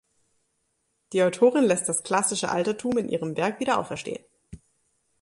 Die 1.13 1.21
Autorin 1.21 1.63
lässt 1.63 1.87
das 1.87 2.01
klassische 2.01 2.49
Altertum 2.49 2.97
in 2.97 3.07
ihrem 3.07 3.37
Werk 3.37 3.59
wieder 3.59 3.77
auferstehen. 3.79 4.25